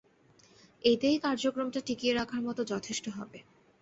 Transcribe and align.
এতেই 0.83 1.17
কার্যক্রমটা 1.19 1.79
টিকিয়ে 1.87 2.13
রাখার 2.13 2.41
মতো 2.41 2.61
যথেষ্ট 2.71 3.05
হবে। 3.17 3.39